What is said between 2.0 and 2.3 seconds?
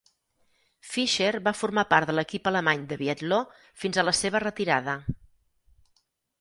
de